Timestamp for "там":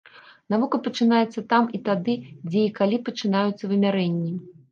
1.51-1.67